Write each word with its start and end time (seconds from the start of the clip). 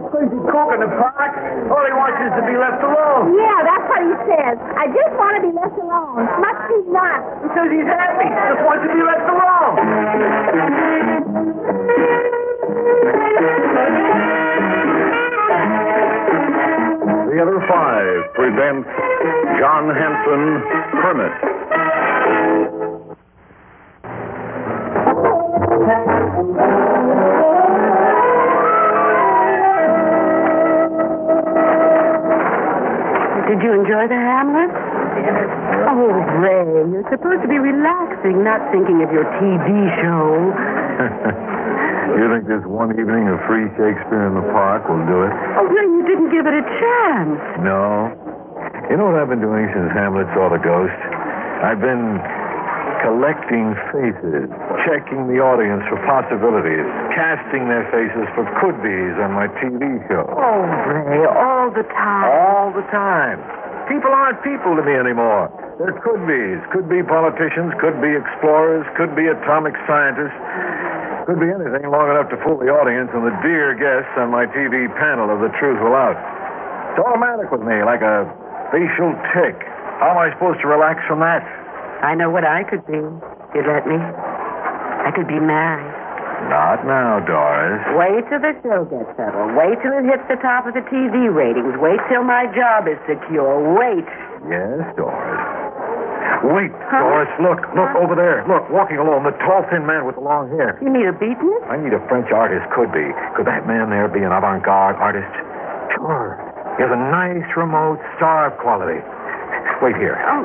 that 0.00 0.10
crazy 0.10 0.40
cook 0.48 0.72
in 0.72 0.80
the 0.80 0.88
park. 0.96 1.32
All 1.68 1.84
he 1.84 1.92
wants 1.92 2.16
is 2.24 2.32
to 2.40 2.44
be 2.48 2.56
left 2.56 2.80
alone. 2.80 3.36
Yeah, 3.36 3.60
that's 3.68 3.84
what 3.84 4.00
he 4.00 4.16
says. 4.32 4.56
I 4.80 4.88
just 4.88 5.12
want 5.20 5.36
to 5.36 5.42
be 5.44 5.52
left 5.52 5.76
alone. 5.76 6.24
Must 6.40 6.62
be 6.72 6.80
not. 6.88 7.20
He 7.44 7.48
says 7.52 7.68
he's 7.68 7.84
happy. 7.84 8.28
Just 8.32 8.64
wants 8.64 8.88
to 8.88 8.92
be 8.96 9.02
left 9.04 9.28
alone. 9.28 9.76
Theater 17.30 17.60
5 17.68 18.34
presents 18.34 18.88
John 19.60 19.84
Hansen, 19.92 20.64
Hermit. 21.04 21.32
Did 33.50 33.66
you 33.66 33.74
enjoy 33.74 34.06
the 34.06 34.14
Hamlet? 34.14 34.70
Oh, 35.90 36.06
Ray, 36.38 36.86
you're 36.86 37.02
supposed 37.10 37.42
to 37.42 37.50
be 37.50 37.58
relaxing, 37.58 38.46
not 38.46 38.62
thinking 38.70 39.02
of 39.02 39.10
your 39.10 39.26
TV 39.42 39.66
show. 39.98 40.54
you 42.14 42.30
think 42.30 42.46
this 42.46 42.62
one 42.62 42.94
evening 42.94 43.26
of 43.26 43.42
free 43.50 43.66
Shakespeare 43.74 44.30
in 44.30 44.38
the 44.38 44.46
park 44.54 44.86
will 44.86 45.02
do 45.02 45.26
it? 45.26 45.34
Oh, 45.58 45.66
Ray, 45.66 45.82
you 45.82 46.06
didn't 46.06 46.30
give 46.30 46.46
it 46.46 46.54
a 46.54 46.62
chance. 46.62 47.42
No. 47.66 48.14
You 48.86 48.94
know 48.94 49.10
what 49.10 49.18
I've 49.18 49.26
been 49.26 49.42
doing 49.42 49.66
since 49.74 49.90
Hamlet 49.98 50.30
saw 50.30 50.46
the 50.46 50.62
ghost? 50.62 50.94
I've 51.66 51.82
been 51.82 52.22
collecting 53.02 53.72
faces, 53.92 54.48
checking 54.84 55.28
the 55.28 55.40
audience 55.40 55.82
for 55.88 55.96
possibilities, 56.04 56.84
casting 57.16 57.68
their 57.68 57.84
faces 57.88 58.28
for 58.36 58.44
could-be's 58.60 59.16
on 59.20 59.32
my 59.32 59.48
TV 59.60 60.00
show. 60.08 60.28
Oh, 60.28 60.60
Ray, 60.88 61.24
all 61.24 61.72
the 61.72 61.84
time. 61.96 62.28
All 62.28 62.68
the 62.72 62.84
time. 62.92 63.40
People 63.88 64.12
aren't 64.12 64.38
people 64.46 64.76
to 64.76 64.82
me 64.84 64.94
anymore. 64.94 65.50
They're 65.80 65.96
could-be's. 66.04 66.60
Could 66.70 66.86
be 66.86 67.02
politicians, 67.02 67.72
could 67.80 67.98
be 68.04 68.12
explorers, 68.12 68.84
could 68.94 69.16
be 69.16 69.26
atomic 69.26 69.74
scientists. 69.88 70.36
Could 71.24 71.40
be 71.40 71.50
anything 71.50 71.88
long 71.88 72.12
enough 72.12 72.28
to 72.30 72.38
fool 72.44 72.60
the 72.60 72.68
audience 72.68 73.08
and 73.16 73.24
the 73.24 73.34
dear 73.40 73.72
guests 73.74 74.12
on 74.20 74.28
my 74.28 74.44
TV 74.52 74.88
panel 75.00 75.32
of 75.32 75.40
The 75.40 75.50
Truth 75.56 75.80
Will 75.80 75.96
Out. 75.96 76.18
It's 76.92 77.00
automatic 77.00 77.48
with 77.48 77.62
me, 77.62 77.82
like 77.82 78.02
a 78.02 78.28
facial 78.70 79.14
tick. 79.32 79.56
How 80.02 80.16
am 80.16 80.18
I 80.18 80.32
supposed 80.36 80.60
to 80.62 80.68
relax 80.68 81.00
from 81.06 81.20
that? 81.20 81.44
I 82.02 82.14
know 82.14 82.30
what 82.30 82.44
I 82.44 82.64
could 82.64 82.84
be. 82.86 82.96
If 82.96 83.50
you'd 83.54 83.68
let 83.68 83.86
me. 83.86 83.96
I 83.96 85.12
could 85.14 85.28
be 85.28 85.40
married. 85.40 86.00
Not 86.48 86.82
now, 86.88 87.20
Doris. 87.20 87.84
Wait 88.00 88.24
till 88.32 88.40
the 88.40 88.56
show 88.64 88.88
gets 88.88 89.12
settled. 89.20 89.52
Wait 89.52 89.76
till 89.84 89.92
it 89.92 90.08
hits 90.08 90.24
the 90.32 90.40
top 90.40 90.64
of 90.64 90.72
the 90.72 90.80
TV 90.88 91.28
ratings. 91.28 91.76
Wait 91.76 92.00
till 92.08 92.24
my 92.24 92.48
job 92.56 92.88
is 92.88 92.96
secure. 93.04 93.60
Wait. 93.76 94.08
Yes, 94.48 94.80
Doris. 94.96 95.44
Wait, 96.40 96.72
Doris, 96.88 97.28
look, 97.44 97.60
look 97.76 97.92
over 98.00 98.16
there. 98.16 98.40
Look, 98.48 98.64
walking 98.72 98.96
alone, 98.96 99.28
the 99.28 99.36
tall, 99.44 99.60
thin 99.68 99.84
man 99.84 100.08
with 100.08 100.16
the 100.16 100.24
long 100.24 100.48
hair. 100.56 100.80
You 100.80 100.88
need 100.88 101.04
a 101.04 101.12
beating? 101.12 101.52
I 101.68 101.76
need 101.76 101.92
a 101.92 102.00
French 102.08 102.32
artist, 102.32 102.64
could 102.72 102.88
be. 102.96 103.04
Could 103.36 103.44
that 103.44 103.68
man 103.68 103.92
there 103.92 104.08
be 104.08 104.24
an 104.24 104.32
avant 104.32 104.64
garde 104.64 104.96
artist? 104.96 105.28
Sure. 105.92 106.40
He 106.80 106.82
has 106.82 106.88
a 106.88 107.02
nice, 107.12 107.44
remote, 107.60 108.00
starved 108.16 108.56
quality. 108.56 109.04
Wait 109.84 109.96
here. 110.00 110.16
Oh, 110.24 110.44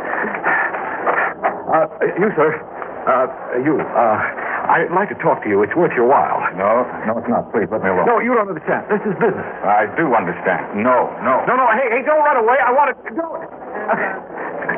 Uh, 1.76 1.92
you, 2.16 2.32
sir. 2.40 2.56
Uh, 3.04 3.28
you. 3.60 3.76
Uh, 3.84 4.18
I'd 4.66 4.90
like 4.96 5.12
to 5.12 5.20
talk 5.22 5.44
to 5.44 5.50
you. 5.52 5.62
It's 5.62 5.76
worth 5.76 5.92
your 5.94 6.08
while. 6.08 6.40
No, 6.56 6.88
no, 7.06 7.20
it's 7.20 7.28
not. 7.30 7.52
Please, 7.52 7.68
let 7.70 7.84
me 7.84 7.92
alone. 7.92 8.08
No, 8.08 8.18
you 8.24 8.32
don't 8.34 8.48
understand. 8.50 8.88
This 8.90 9.04
is 9.04 9.14
business. 9.20 9.46
I 9.62 9.86
do 10.00 10.10
understand. 10.16 10.80
No, 10.82 11.12
no. 11.22 11.44
No, 11.46 11.54
no, 11.60 11.68
hey, 11.78 12.00
hey, 12.00 12.02
don't 12.08 12.24
run 12.24 12.40
away. 12.40 12.58
I 12.64 12.72
want 12.74 12.96
to. 12.96 12.98
Don't. 13.14 13.44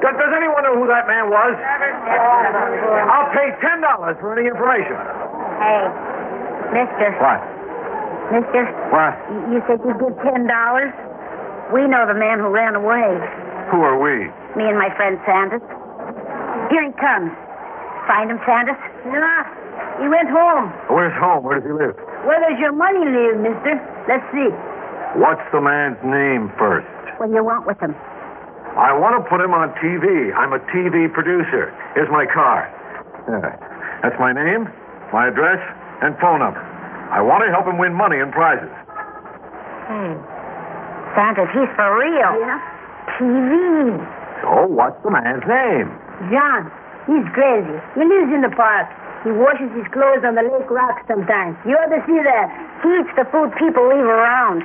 Does, 0.03 0.13
does 0.19 0.33
anyone 0.35 0.59
know 0.67 0.75
who 0.75 0.89
that 0.91 1.05
man 1.07 1.29
was? 1.31 1.53
I'll 1.55 3.31
pay 3.31 3.53
ten 3.63 3.79
dollars 3.79 4.17
for 4.19 4.33
any 4.35 4.49
information. 4.49 4.97
Hey, 5.61 5.85
mister. 6.75 7.09
What? 7.21 7.39
Mister, 8.27 8.67
What? 8.91 9.15
you 9.53 9.63
said 9.69 9.79
you'd 9.87 10.01
give 10.03 10.17
ten 10.25 10.49
dollars? 10.49 10.91
We 11.71 11.87
know 11.87 12.03
the 12.09 12.17
man 12.17 12.39
who 12.43 12.49
ran 12.51 12.75
away. 12.75 13.07
Who 13.71 13.79
are 13.87 13.95
we? 13.95 14.27
Me 14.59 14.67
and 14.67 14.75
my 14.75 14.91
friend 14.99 15.15
Sanders. 15.23 15.63
Here 16.69 16.83
he 16.83 16.93
comes. 16.99 17.31
Find 18.07 18.31
him, 18.31 18.39
Sanders? 18.47 18.79
Nah, 19.07 19.43
he 19.99 20.07
went 20.07 20.29
home. 20.31 20.71
Where's 20.87 21.15
home? 21.19 21.43
Where 21.43 21.59
does 21.59 21.67
he 21.67 21.75
live? 21.75 21.95
Where 22.23 22.39
does 22.39 22.59
your 22.59 22.71
money 22.71 23.03
live, 23.03 23.39
mister? 23.39 23.75
Let's 24.07 24.23
see. 24.31 24.51
What's 25.19 25.43
the 25.51 25.59
man's 25.59 25.99
name 26.03 26.51
first? 26.59 26.87
What 27.19 27.27
do 27.27 27.35
you 27.35 27.43
want 27.43 27.67
with 27.67 27.79
him? 27.79 27.95
I 28.77 28.93
want 28.93 29.17
to 29.17 29.23
put 29.25 29.41
him 29.41 29.51
on 29.57 29.73
TV. 29.81 30.31
I'm 30.35 30.53
a 30.53 30.61
TV 30.69 31.11
producer. 31.11 31.73
Here's 31.95 32.11
my 32.11 32.27
card. 32.29 32.69
There. 33.27 33.57
That's 34.03 34.15
my 34.19 34.31
name, 34.31 34.69
my 35.11 35.27
address, 35.27 35.59
and 36.03 36.15
phone 36.21 36.39
number. 36.39 36.61
I 37.11 37.19
want 37.19 37.43
to 37.43 37.49
help 37.49 37.65
him 37.65 37.79
win 37.79 37.95
money 37.95 38.19
and 38.19 38.31
prizes. 38.31 38.69
Hey, 39.89 40.13
Sanders, 41.15 41.49
he's 41.55 41.71
for 41.75 41.89
real. 41.97 42.31
Yeah? 42.43 42.59
TV. 43.17 43.97
So, 44.43 44.67
what's 44.67 45.01
the 45.03 45.09
man's 45.09 45.43
name? 45.47 45.89
John, 46.33 46.71
he's 47.05 47.27
crazy. 47.33 47.77
He 47.93 48.03
lives 48.03 48.31
in 48.33 48.41
the 48.41 48.53
park. 48.55 48.89
He 49.25 49.33
washes 49.33 49.69
his 49.73 49.87
clothes 49.91 50.23
on 50.23 50.37
the 50.37 50.45
lake 50.45 50.69
rocks 50.69 51.03
sometimes. 51.09 51.57
You 51.65 51.75
ought 51.77 51.89
to 51.91 52.01
see 52.05 52.19
that. 52.21 52.47
He 52.85 52.89
eats 53.01 53.13
the 53.17 53.25
food 53.33 53.51
people 53.57 53.85
leave 53.89 54.05
around. 54.05 54.63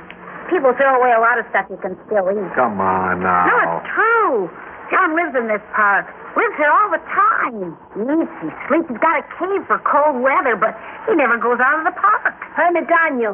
People 0.49 0.73
throw 0.77 0.99
away 0.99 1.11
a 1.15 1.21
lot 1.21 1.39
of 1.39 1.45
stuff 1.49 1.65
you 1.69 1.79
can 1.81 1.97
still 2.05 2.29
eat. 2.29 2.51
Come 2.53 2.77
on 2.77 3.23
now. 3.23 3.49
No, 3.49 3.57
it's 3.81 3.89
true. 3.91 4.51
John 4.91 5.15
lives 5.17 5.33
in 5.33 5.47
this 5.49 5.63
park. 5.73 6.05
Lives 6.37 6.55
here 6.57 6.69
all 6.69 6.89
the 6.93 7.01
time. 7.09 7.73
He 7.97 8.01
eats, 8.05 8.35
he 8.41 8.49
sleeps. 8.69 8.89
He's 8.89 9.01
got 9.01 9.21
a 9.21 9.25
cave 9.37 9.65
for 9.65 9.81
cold 9.85 10.21
weather, 10.21 10.53
but 10.53 10.77
he 11.09 11.15
never 11.17 11.37
goes 11.41 11.57
out 11.57 11.81
of 11.81 11.85
the 11.89 11.95
park. 11.97 12.33
Hermit 12.53 12.85
Daniel. 12.85 13.33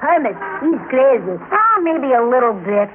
Hermit. 0.00 0.36
He's 0.60 0.82
crazy. 0.92 1.36
Oh, 1.40 1.76
maybe 1.80 2.12
a 2.12 2.24
little 2.24 2.52
bit. 2.52 2.88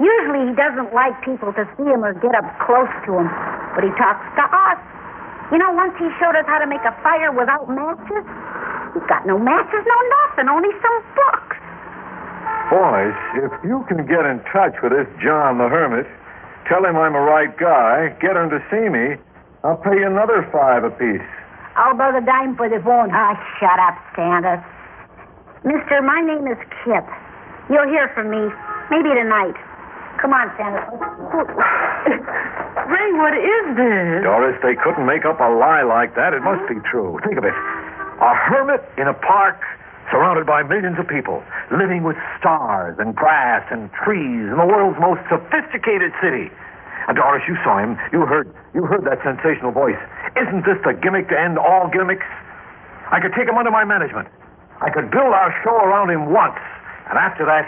Usually 0.00 0.48
he 0.48 0.54
doesn't 0.56 0.94
like 0.96 1.12
people 1.20 1.52
to 1.52 1.68
see 1.76 1.84
him 1.84 2.00
or 2.04 2.16
get 2.16 2.32
up 2.32 2.48
close 2.64 2.88
to 3.04 3.20
him, 3.20 3.28
but 3.74 3.84
he 3.84 3.90
talks 3.96 4.24
to 4.36 4.44
us. 4.44 4.80
You 5.52 5.58
know, 5.58 5.72
once 5.72 5.92
he 6.00 6.08
showed 6.16 6.36
us 6.36 6.48
how 6.48 6.58
to 6.58 6.66
make 6.66 6.84
a 6.84 6.94
fire 7.04 7.32
without 7.32 7.68
matches. 7.68 8.24
We've 8.96 9.08
got 9.08 9.26
no 9.26 9.38
matches, 9.38 9.84
no 9.84 9.98
nothing, 10.24 10.48
only 10.48 10.72
some 10.80 10.96
books. 11.16 11.56
Boys, 12.72 13.16
if 13.44 13.52
you 13.64 13.84
can 13.88 14.06
get 14.08 14.24
in 14.24 14.40
touch 14.48 14.76
with 14.82 14.92
this 14.92 15.08
John 15.20 15.58
the 15.58 15.68
Hermit, 15.68 16.08
tell 16.68 16.84
him 16.84 16.96
I'm 16.96 17.14
a 17.14 17.20
right 17.20 17.52
guy, 17.56 18.16
get 18.20 18.36
him 18.36 18.48
to 18.48 18.60
see 18.72 18.88
me, 18.88 19.20
I'll 19.64 19.76
pay 19.76 19.94
you 19.96 20.06
another 20.06 20.48
five 20.52 20.84
apiece. 20.84 21.24
I'll 21.76 21.92
about 21.92 22.16
a 22.16 22.24
dime 22.24 22.56
for 22.56 22.68
the 22.68 22.80
phone? 22.84 23.10
Ah, 23.12 23.36
shut 23.60 23.78
up, 23.80 23.96
Sanders. 24.16 24.60
Mister, 25.64 26.02
my 26.02 26.20
name 26.20 26.46
is 26.48 26.58
Kip. 26.84 27.06
You'll 27.70 27.88
hear 27.88 28.10
from 28.14 28.28
me. 28.28 28.50
Maybe 28.90 29.08
tonight. 29.14 29.54
Come 30.20 30.32
on, 30.32 30.50
Sanders. 30.56 30.84
Ray, 32.88 33.08
what 33.14 33.34
is 33.34 33.64
this? 33.76 34.22
Doris, 34.24 34.58
they 34.62 34.74
couldn't 34.74 35.06
make 35.06 35.24
up 35.24 35.40
a 35.40 35.50
lie 35.50 35.82
like 35.82 36.14
that. 36.16 36.34
It 36.34 36.42
must 36.42 36.66
be 36.68 36.80
true. 36.88 37.18
Think 37.24 37.38
of 37.38 37.44
it. 37.44 37.54
A 37.54 38.32
hermit 38.34 38.82
in 38.98 39.08
a 39.08 39.14
park 39.14 39.60
surrounded 40.10 40.46
by 40.46 40.62
millions 40.62 40.98
of 40.98 41.08
people, 41.08 41.42
living 41.70 42.02
with 42.02 42.16
stars 42.38 42.96
and 42.98 43.14
grass 43.14 43.64
and 43.70 43.90
trees 44.04 44.50
in 44.50 44.56
the 44.58 44.66
world's 44.66 44.98
most 45.00 45.22
sophisticated 45.30 46.12
city. 46.20 46.50
And 47.08 47.16
Doris, 47.16 47.42
you 47.48 47.56
saw 47.64 47.78
him. 47.82 47.98
You 48.12 48.26
heard 48.26 48.46
you 48.74 48.86
heard 48.86 49.04
that 49.04 49.18
sensational 49.24 49.72
voice. 49.72 49.98
Isn't 50.38 50.64
this 50.64 50.78
the 50.84 50.94
gimmick 50.94 51.28
to 51.28 51.36
end 51.38 51.58
all 51.58 51.90
gimmicks? 51.90 52.26
I 53.10 53.18
could 53.20 53.34
take 53.34 53.48
him 53.48 53.58
under 53.58 53.70
my 53.70 53.84
management. 53.84 54.28
I 54.80 54.90
could 54.90 55.10
build 55.10 55.34
our 55.34 55.50
show 55.64 55.74
around 55.82 56.10
him 56.10 56.30
once. 56.32 56.58
And 57.10 57.18
after 57.18 57.44
that, 57.44 57.66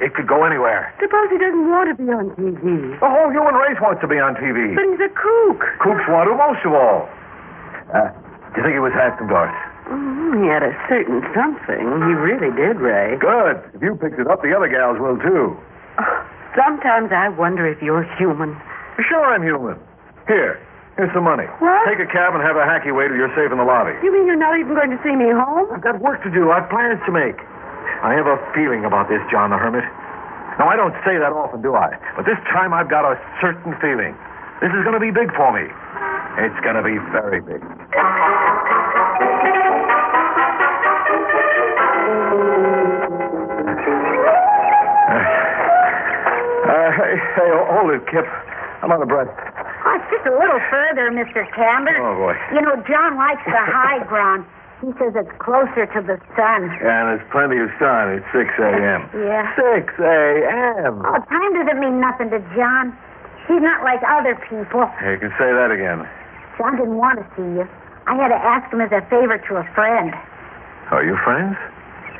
it 0.00 0.14
could 0.14 0.26
go 0.26 0.42
anywhere. 0.44 0.90
Suppose 0.98 1.30
he 1.30 1.38
doesn't 1.38 1.70
want 1.70 1.86
to 1.90 1.96
be 1.98 2.10
on 2.10 2.34
TV. 2.34 2.98
The 2.98 3.10
whole 3.10 3.30
human 3.30 3.54
race 3.54 3.78
wants 3.78 4.00
to 4.02 4.08
be 4.10 4.18
on 4.18 4.34
TV. 4.34 4.74
But 4.74 4.84
he's 4.90 5.02
a 5.06 5.12
kook. 5.14 5.60
Kooks 5.78 6.06
want 6.10 6.26
to 6.30 6.34
most 6.34 6.62
of 6.66 6.72
all. 6.74 7.06
Uh, 7.94 8.10
do 8.54 8.58
you 8.58 8.62
think 8.66 8.74
he 8.74 8.82
was 8.82 8.94
handsome, 8.94 9.28
Doris? 9.30 9.54
Oh, 9.86 10.40
he 10.40 10.48
had 10.48 10.64
a 10.64 10.72
certain 10.88 11.20
something. 11.36 11.84
He 12.08 12.12
really 12.16 12.50
did, 12.56 12.80
Ray. 12.80 13.16
Good. 13.20 13.60
If 13.76 13.82
you 13.82 13.94
picked 13.94 14.18
it 14.18 14.26
up, 14.26 14.42
the 14.42 14.50
other 14.56 14.66
gals 14.66 14.98
will 14.98 15.20
too. 15.20 15.54
Sometimes 16.56 17.10
I 17.12 17.28
wonder 17.28 17.66
if 17.66 17.82
you're 17.82 18.06
human. 18.16 18.56
Sure, 19.08 19.26
I'm 19.34 19.42
human. 19.42 19.76
Here, 20.26 20.62
here's 20.96 21.12
some 21.12 21.24
money. 21.26 21.44
What? 21.58 21.84
Take 21.84 22.00
a 22.00 22.08
cab 22.10 22.32
and 22.34 22.42
have 22.42 22.56
a 22.56 22.64
hacky 22.64 22.94
way 22.94 23.08
till 23.10 23.18
you're 23.18 23.34
safe 23.36 23.50
in 23.52 23.58
the 23.58 23.66
lobby. 23.66 23.92
You 24.02 24.10
mean 24.14 24.26
you're 24.26 24.38
not 24.40 24.56
even 24.58 24.72
going 24.74 24.90
to 24.90 25.00
see 25.02 25.12
me 25.14 25.28
home? 25.34 25.68
I've 25.74 25.82
got 25.82 26.00
work 26.00 26.22
to 26.24 26.30
do. 26.30 26.50
I've 26.50 26.70
plans 26.70 27.02
to 27.06 27.12
make. 27.12 27.36
I 28.02 28.14
have 28.14 28.26
a 28.26 28.38
feeling 28.54 28.84
about 28.84 29.08
this, 29.08 29.20
John 29.30 29.50
the 29.50 29.58
Hermit. 29.58 29.84
Now, 30.58 30.68
I 30.68 30.76
don't 30.76 30.94
say 31.04 31.18
that 31.18 31.32
often, 31.34 31.62
do 31.62 31.74
I? 31.74 31.98
But 32.16 32.26
this 32.26 32.38
time 32.52 32.72
I've 32.72 32.88
got 32.88 33.02
a 33.04 33.18
certain 33.40 33.74
feeling. 33.82 34.14
This 34.62 34.70
is 34.70 34.84
going 34.86 34.94
to 34.94 35.02
be 35.02 35.10
big 35.10 35.34
for 35.34 35.50
me. 35.50 35.66
It's 36.38 36.60
going 36.62 36.78
to 36.78 36.82
be 36.82 36.98
very 37.10 37.40
big. 37.40 37.62
Uh, 45.04 45.20
uh, 46.70 46.88
hey, 46.96 47.14
hey, 47.36 47.50
hold 47.70 47.90
it, 47.92 48.02
Kip. 48.10 48.26
I'm 48.82 48.92
out 48.92 49.02
of 49.02 49.08
breath. 49.08 49.28
Oh, 49.28 49.96
just 50.10 50.26
a 50.26 50.34
little 50.34 50.60
further, 50.70 51.10
Mr. 51.10 51.44
Campbell. 51.54 51.98
Oh, 51.98 52.14
boy. 52.16 52.34
You 52.54 52.60
know, 52.62 52.76
John 52.88 53.16
likes 53.16 53.42
the 53.44 53.58
high 53.58 54.04
ground. 54.06 54.46
He 54.84 54.92
says 55.00 55.16
it's 55.16 55.32
closer 55.40 55.88
to 55.96 56.00
the 56.04 56.20
sun. 56.36 56.60
Yeah, 56.84 56.92
and 56.92 57.16
there's 57.16 57.24
plenty 57.32 57.56
of 57.56 57.72
sun. 57.80 58.20
It's 58.20 58.28
6 58.36 58.44
a.m. 58.60 59.08
Yeah. 59.16 59.48
6 59.56 59.88
a.m. 59.96 61.00
Oh, 61.00 61.16
time 61.24 61.50
doesn't 61.56 61.80
mean 61.80 62.04
nothing 62.04 62.28
to 62.36 62.40
John. 62.52 62.92
He's 63.48 63.64
not 63.64 63.80
like 63.80 64.04
other 64.04 64.36
people. 64.44 64.84
Hey, 65.00 65.16
You 65.16 65.24
can 65.24 65.32
say 65.40 65.48
that 65.56 65.72
again. 65.72 66.04
John 66.60 66.76
didn't 66.76 67.00
want 67.00 67.16
to 67.16 67.24
see 67.32 67.48
you. 67.56 67.64
I 68.04 68.12
had 68.20 68.28
to 68.28 68.36
ask 68.36 68.68
him 68.68 68.84
as 68.84 68.92
a 68.92 69.00
favor 69.08 69.40
to 69.40 69.52
a 69.56 69.64
friend. 69.72 70.12
Are 70.92 71.00
you 71.00 71.16
friends? 71.24 71.56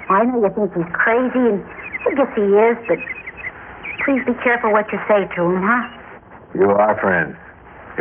I 0.08 0.24
know 0.24 0.40
you 0.40 0.48
think 0.56 0.72
he's 0.72 0.88
crazy, 0.96 1.44
and 1.52 1.60
I 2.08 2.16
guess 2.16 2.32
he 2.32 2.48
is, 2.48 2.76
but 2.88 2.96
please 4.08 4.24
be 4.24 4.32
careful 4.40 4.72
what 4.72 4.88
you 4.88 4.98
say 5.04 5.28
to 5.36 5.40
him, 5.52 5.60
huh? 5.60 5.84
You 6.56 6.72
are 6.72 6.96
friends. 6.96 7.36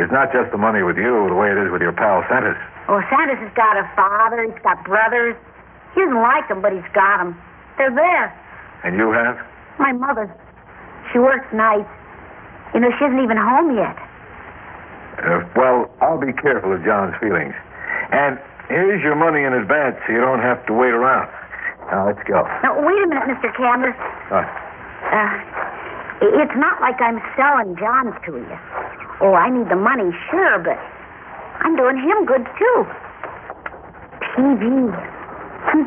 It's 0.00 0.12
not 0.12 0.32
just 0.32 0.48
the 0.52 0.58
money 0.58 0.80
with 0.82 0.96
you, 0.96 1.28
the 1.28 1.36
way 1.36 1.52
it 1.52 1.60
is 1.60 1.68
with 1.68 1.84
your 1.84 1.92
pal 1.92 2.24
Santos. 2.32 2.56
Oh, 2.88 3.00
Sanders 3.08 3.38
has 3.40 3.52
got 3.56 3.76
a 3.76 3.88
father. 3.96 4.44
He's 4.44 4.62
got 4.62 4.84
brothers. 4.84 5.36
He 5.94 6.00
doesn't 6.02 6.20
like 6.20 6.48
them, 6.48 6.60
but 6.60 6.72
he's 6.72 6.84
got 6.92 7.18
them. 7.18 7.36
They're 7.78 7.94
there. 7.94 8.28
And 8.84 8.96
you 8.96 9.10
have? 9.12 9.38
My 9.78 9.92
mother. 9.92 10.28
She 11.12 11.18
works 11.18 11.46
nights. 11.52 11.88
You 12.74 12.80
know, 12.80 12.90
she 12.98 13.04
isn't 13.04 13.22
even 13.22 13.36
home 13.38 13.76
yet. 13.76 13.96
Uh, 15.22 15.46
well, 15.56 15.88
I'll 16.02 16.20
be 16.20 16.32
careful 16.34 16.74
of 16.74 16.84
John's 16.84 17.14
feelings. 17.22 17.54
And 18.12 18.38
here's 18.68 19.00
your 19.02 19.14
money 19.14 19.42
in 19.44 19.52
advance 19.54 19.96
so 20.06 20.12
you 20.12 20.20
don't 20.20 20.40
have 20.42 20.64
to 20.66 20.72
wait 20.74 20.92
around. 20.92 21.30
Now, 21.90 22.06
let's 22.06 22.20
go. 22.26 22.42
Now, 22.62 22.74
wait 22.84 22.98
a 23.02 23.06
minute, 23.06 23.24
Mr. 23.30 23.54
Candler. 23.56 23.94
Uh, 24.32 24.44
Uh, 25.04 25.38
it's 26.42 26.56
not 26.56 26.80
like 26.80 27.00
I'm 27.00 27.20
selling 27.36 27.76
John's 27.76 28.14
to 28.26 28.32
you. 28.40 28.58
Oh, 29.20 29.34
I 29.34 29.50
need 29.50 29.68
the 29.68 29.76
money, 29.76 30.10
sure, 30.30 30.58
but 30.58 30.78
I'm 31.60 31.76
doing 31.76 31.96
him 31.98 32.26
good, 32.26 32.44
too. 32.58 32.78
TV. 34.34 34.64
Hmm. 35.70 35.86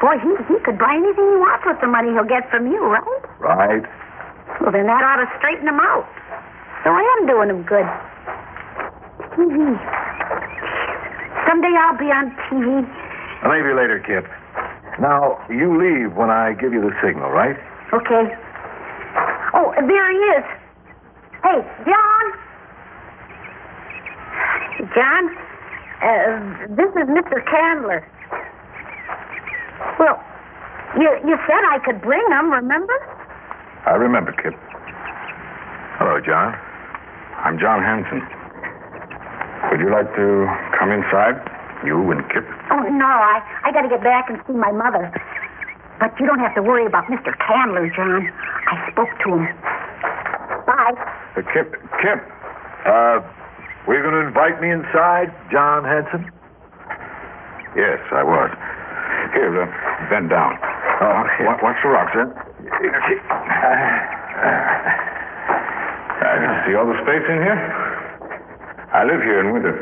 Boy, 0.00 0.18
he, 0.18 0.30
he 0.50 0.56
could 0.64 0.78
buy 0.78 0.94
anything 0.98 1.28
he 1.30 1.38
wants 1.38 1.62
with 1.66 1.78
the 1.80 1.86
money 1.86 2.10
he'll 2.10 2.26
get 2.26 2.50
from 2.50 2.66
you, 2.66 2.82
right? 2.90 3.22
right. 3.38 3.84
Well, 4.60 4.72
then 4.72 4.86
that 4.86 5.02
ought 5.04 5.22
to 5.22 5.28
straighten 5.38 5.68
him 5.68 5.78
out. 5.78 6.08
So 6.82 6.90
I 6.90 7.02
am 7.18 7.26
doing 7.30 7.50
him 7.50 7.62
good. 7.62 7.86
TV. 9.38 9.56
Someday 11.46 11.74
I'll 11.78 11.98
be 11.98 12.10
on 12.10 12.34
TV. 12.50 12.82
Maybe 13.46 13.70
later, 13.74 14.02
Kip. 14.02 14.26
Now, 15.00 15.38
you 15.48 15.70
leave 15.78 16.16
when 16.16 16.30
I 16.30 16.52
give 16.54 16.72
you 16.72 16.82
the 16.82 16.92
signal, 17.02 17.30
right? 17.30 17.56
Okay. 17.94 18.24
Oh, 19.54 19.72
there 19.76 20.08
he 20.10 20.18
is. 20.38 20.44
Hey, 21.42 21.58
John. 21.86 22.24
John, 24.94 25.24
uh, 26.04 26.66
this 26.76 26.90
is 27.00 27.08
Mr. 27.08 27.40
Candler. 27.48 28.04
Well, 29.98 30.20
you 31.00 31.08
you 31.24 31.36
said 31.48 31.62
I 31.72 31.78
could 31.84 32.02
bring 32.02 32.22
him, 32.28 32.52
remember? 32.52 32.92
I 33.86 33.92
remember, 33.96 34.32
Kip. 34.32 34.52
Hello, 35.96 36.20
John. 36.20 36.52
I'm 37.40 37.58
John 37.58 37.80
Hansen. 37.82 38.20
Would 39.70 39.80
you 39.80 39.90
like 39.90 40.12
to 40.14 40.46
come 40.78 40.90
inside? 40.92 41.40
You 41.86 41.98
and 42.12 42.20
Kip? 42.30 42.44
Oh 42.70 42.84
no, 42.92 43.06
I 43.08 43.40
I 43.64 43.72
got 43.72 43.82
to 43.82 43.88
get 43.88 44.02
back 44.02 44.28
and 44.28 44.38
see 44.46 44.52
my 44.52 44.70
mother. 44.72 45.08
But 45.98 46.12
you 46.20 46.26
don't 46.26 46.40
have 46.40 46.54
to 46.56 46.62
worry 46.62 46.84
about 46.84 47.06
Mr. 47.06 47.32
Candler, 47.40 47.88
John. 47.96 48.28
I 48.68 48.90
spoke 48.92 49.08
to 49.24 49.28
him. 49.40 49.48
Bye. 50.66 50.94
Uh, 51.36 51.42
Kip, 51.52 51.72
Kip. 52.02 52.20
Uh, 52.84 53.20
were 53.86 53.96
you 53.96 54.02
going 54.02 54.14
to 54.14 54.20
invite 54.26 54.60
me 54.60 54.70
inside, 54.70 55.32
John 55.50 55.84
Hansen? 55.84 56.30
Yes, 57.76 57.98
I 58.12 58.22
was. 58.22 58.50
Here, 59.34 59.62
uh, 59.62 59.66
bend 60.10 60.28
down. 60.30 60.58
Oh, 61.00 61.24
Wa- 61.48 61.58
watch 61.62 61.76
the 61.82 61.88
rocks, 61.88 62.12
eh? 62.14 62.26
I 66.22 66.36
can 66.38 66.54
see 66.66 66.74
all 66.76 66.86
the 66.86 66.94
space 67.02 67.24
in 67.26 67.38
here. 67.42 67.58
I 68.92 69.04
live 69.08 69.22
here 69.24 69.40
in 69.40 69.52
winter. 69.52 69.72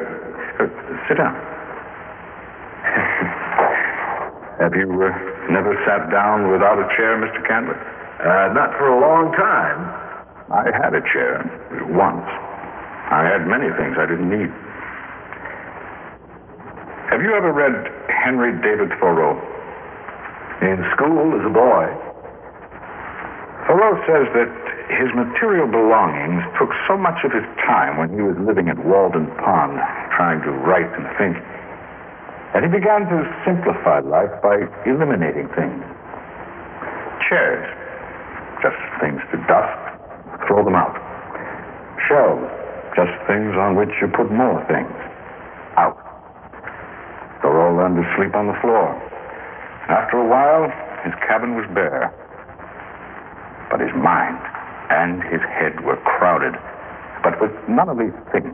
Uh, 0.61 0.67
sit 1.09 1.17
down. 1.19 1.35
Have 4.63 4.75
you 4.77 4.87
uh, 4.87 5.11
never 5.51 5.75
sat 5.85 6.09
down 6.11 6.51
without 6.53 6.79
a 6.79 6.87
chair, 6.97 7.17
Mr. 7.19 7.43
Candler? 7.49 7.77
Uh, 8.21 8.53
not 8.55 8.71
for 8.79 8.87
a 8.89 9.01
long 9.01 9.33
time. 9.33 9.91
I 10.53 10.71
had 10.79 10.95
a 10.95 11.01
chair 11.13 11.43
once. 11.91 12.30
I 13.11 13.27
had 13.27 13.43
many 13.43 13.67
things 13.75 13.99
I 13.99 14.07
didn't 14.07 14.31
need. 14.31 14.51
Have 17.11 17.27
you 17.27 17.35
ever 17.35 17.51
read 17.51 17.91
Henry 18.07 18.55
David 18.63 18.95
Thoreau? 19.03 19.35
In 20.63 20.79
school 20.95 21.35
as 21.35 21.43
a 21.43 21.51
boy. 21.51 21.91
Thoreau 23.67 23.99
says 24.07 24.31
that 24.31 24.51
his 24.95 25.11
material 25.19 25.67
belongings 25.67 26.47
took 26.55 26.71
so 26.87 26.95
much 26.95 27.19
of 27.27 27.35
his 27.35 27.43
time 27.67 27.99
when 27.99 28.15
he 28.15 28.23
was 28.23 28.39
living 28.47 28.71
at 28.71 28.79
Walden 28.87 29.27
Pond, 29.43 29.75
trying 30.15 30.39
to 30.47 30.55
write 30.63 30.91
and 30.95 31.11
think, 31.19 31.35
that 32.55 32.63
he 32.63 32.71
began 32.71 33.11
to 33.11 33.27
simplify 33.43 33.99
life 34.07 34.31
by 34.39 34.71
eliminating 34.87 35.51
things. 35.59 35.83
Chairs, 37.27 37.67
just 38.63 38.79
things 39.03 39.19
to 39.35 39.37
dust, 39.51 39.79
throw 40.47 40.63
them 40.63 40.79
out. 40.79 40.95
Shelves, 42.07 42.60
just 42.97 43.13
things 43.27 43.55
on 43.57 43.77
which 43.77 43.91
you 44.01 44.09
put 44.09 44.31
more 44.31 44.59
things, 44.67 44.91
out. 45.77 45.97
Thoreau 47.43 47.77
learned 47.77 47.97
to 47.97 48.07
sleep 48.17 48.35
on 48.35 48.47
the 48.47 48.59
floor. 48.61 48.93
After 49.89 50.19
a 50.19 50.27
while, 50.27 50.69
his 51.05 51.15
cabin 51.27 51.55
was 51.57 51.67
bare. 51.75 52.13
But 53.71 53.81
his 53.81 53.95
mind 53.95 54.39
and 54.91 55.23
his 55.31 55.41
head 55.55 55.81
were 55.87 55.97
crowded, 56.03 56.55
but 57.23 57.41
with 57.41 57.55
none 57.69 57.89
of 57.89 57.99
these 57.99 58.15
things, 58.33 58.53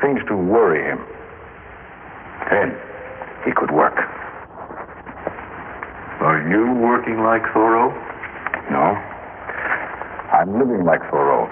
things 0.00 0.20
to 0.28 0.36
worry 0.36 0.84
him. 0.84 1.00
Then 2.50 2.76
he 3.44 3.52
could 3.52 3.72
work. 3.72 3.96
Are 6.20 6.42
you 6.48 6.72
working 6.80 7.22
like 7.22 7.42
Thoreau? 7.52 7.90
No. 8.70 8.94
I'm 10.32 10.58
living 10.58 10.84
like 10.84 11.00
Thoreau. 11.10 11.48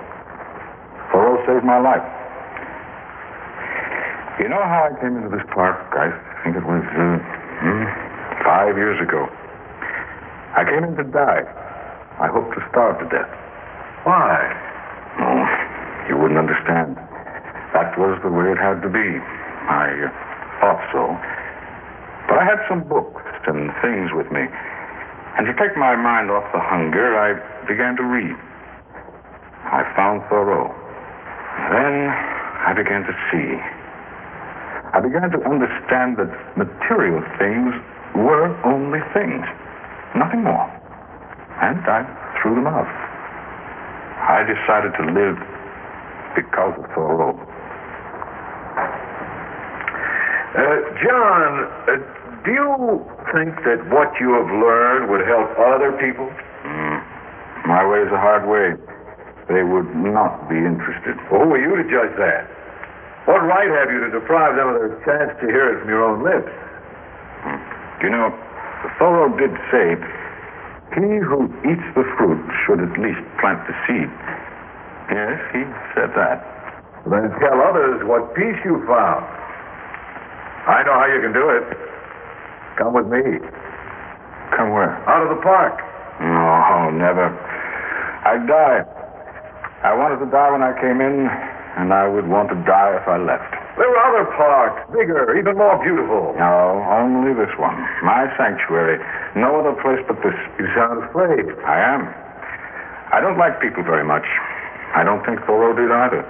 Thoreau 1.15 1.39
saved 1.47 1.63
my 1.63 1.79
life. 1.79 2.03
You 4.43 4.51
know 4.51 4.59
how 4.59 4.91
I 4.91 4.99
came 4.99 5.15
into 5.15 5.31
this 5.31 5.47
park? 5.55 5.79
I 5.95 6.11
think 6.43 6.59
it 6.59 6.67
was 6.67 6.83
uh, 6.83 7.23
hmm, 7.63 7.87
five 8.43 8.75
years 8.75 8.99
ago. 8.99 9.31
I 10.59 10.67
came 10.67 10.83
in 10.83 10.99
to 10.99 11.07
die. 11.07 11.47
I 12.19 12.27
hoped 12.27 12.59
to 12.59 12.63
starve 12.67 12.99
to 12.99 13.07
death. 13.15 13.31
Why? 14.03 14.43
Oh, 15.23 15.47
you 16.11 16.19
wouldn't 16.19 16.43
understand. 16.43 16.99
That 17.79 17.95
was 17.95 18.19
the 18.27 18.35
way 18.35 18.51
it 18.51 18.59
had 18.59 18.83
to 18.83 18.91
be. 18.91 19.07
I 19.71 19.95
uh, 19.95 20.11
thought 20.59 20.83
so. 20.91 21.15
But 22.27 22.43
I 22.43 22.45
had 22.45 22.59
some 22.67 22.83
books 22.91 23.23
and 23.47 23.71
things 23.87 24.11
with 24.11 24.35
me. 24.35 24.51
And 25.39 25.47
to 25.47 25.55
take 25.63 25.79
my 25.79 25.95
mind 25.95 26.35
off 26.35 26.51
the 26.51 26.59
hunger, 26.59 27.15
I 27.15 27.39
began 27.71 27.95
to 27.99 28.03
read. 28.03 28.35
I 29.71 29.87
found 29.95 30.27
Thoreau. 30.27 30.75
Then 31.71 32.11
I 32.11 32.73
began 32.77 33.03
to 33.05 33.15
see. 33.33 33.57
I 34.93 35.01
began 35.01 35.31
to 35.33 35.41
understand 35.49 36.19
that 36.21 36.31
material 36.57 37.25
things 37.41 37.73
were 38.15 38.53
only 38.63 39.01
things, 39.17 39.43
nothing 40.15 40.45
more. 40.45 40.69
And 41.65 41.81
I 41.89 42.05
threw 42.41 42.55
them 42.55 42.67
out. 42.67 42.87
I 44.25 44.45
decided 44.45 44.93
to 45.01 45.05
live 45.11 45.37
because 46.37 46.75
of 46.79 46.87
Thoreau. 46.95 47.35
Uh, 50.55 50.79
John, 51.03 51.51
uh, 51.89 51.99
do 52.45 52.53
you 52.53 53.03
think 53.33 53.57
that 53.65 53.83
what 53.91 54.15
you 54.21 54.37
have 54.37 54.47
learned 54.47 55.11
would 55.11 55.27
help 55.27 55.51
other 55.59 55.91
people? 55.99 56.31
Mm. 56.63 57.67
My 57.67 57.83
way 57.89 57.99
is 58.05 58.13
a 58.13 58.21
hard 58.21 58.47
way. 58.47 58.79
They 59.49 59.63
would 59.63 59.93
not 59.95 60.49
be 60.49 60.57
interested. 60.57 61.21
Well, 61.29 61.45
who 61.45 61.53
are 61.53 61.61
you 61.61 61.77
to 61.77 61.85
judge 61.85 62.17
that? 62.17 62.49
What 63.29 63.45
right 63.45 63.69
have 63.69 63.89
you 63.93 64.01
to 64.05 64.11
deprive 64.13 64.57
them 64.57 64.69
of 64.73 64.77
their 64.81 64.97
chance 65.05 65.33
to 65.41 65.47
hear 65.49 65.77
it 65.77 65.81
from 65.81 65.89
your 65.89 66.05
own 66.05 66.25
lips? 66.25 66.53
Hmm. 67.45 67.61
You 68.05 68.11
know, 68.13 68.29
Thoreau 69.01 69.33
did 69.37 69.53
say, 69.73 69.97
he 70.97 71.09
who 71.25 71.49
eats 71.65 71.89
the 71.97 72.05
fruit 72.17 72.41
should 72.65 72.81
at 72.81 72.93
least 73.01 73.21
plant 73.41 73.61
the 73.67 73.75
seed. 73.89 74.11
Yes, 75.13 75.41
he 75.53 75.65
said 75.97 76.13
that. 76.17 76.45
Then 77.09 77.29
tell 77.41 77.61
others 77.61 78.01
what 78.09 78.35
peace 78.37 78.57
you 78.65 78.81
found. 78.89 79.25
I 80.65 80.81
know 80.85 80.97
how 80.97 81.09
you 81.13 81.21
can 81.21 81.33
do 81.33 81.49
it. 81.53 81.65
Come 82.77 82.95
with 82.95 83.07
me. 83.09 83.21
Come 84.57 84.73
where? 84.73 84.97
Out 85.09 85.25
of 85.25 85.37
the 85.37 85.43
park. 85.43 85.81
No, 86.21 86.91
never. 86.97 87.29
I'd 88.25 88.47
die. 88.47 88.94
I 89.85 89.93
wanted 89.93 90.25
to 90.25 90.29
die 90.33 90.49
when 90.49 90.65
I 90.65 90.73
came 90.81 91.05
in, 91.05 91.29
and 91.77 91.93
I 91.93 92.09
would 92.09 92.25
want 92.25 92.49
to 92.49 92.59
die 92.65 92.97
if 92.97 93.05
I 93.05 93.21
left. 93.21 93.53
There 93.77 93.85
were 93.85 94.01
other 94.01 94.25
parks, 94.33 94.81
bigger, 94.97 95.37
even 95.37 95.61
more 95.61 95.77
beautiful. 95.85 96.33
No, 96.41 96.81
only 96.89 97.37
this 97.37 97.53
one. 97.61 97.77
My 98.01 98.25
sanctuary. 98.41 98.97
No 99.37 99.61
other 99.61 99.77
place 99.85 100.01
but 100.09 100.17
this. 100.25 100.33
You 100.57 100.73
sound 100.73 101.05
afraid. 101.05 101.53
I 101.69 101.77
am. 101.85 102.09
I 103.13 103.21
don't 103.21 103.37
like 103.37 103.61
people 103.61 103.85
very 103.85 104.09
much. 104.09 104.25
I 104.97 105.05
don't 105.05 105.21
think 105.27 105.45
Thoreau 105.45 105.77
did 105.77 105.93
either. 105.93 106.25